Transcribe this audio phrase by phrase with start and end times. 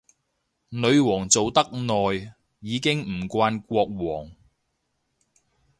[0.69, 4.31] 女皇做得耐，已經唔慣國王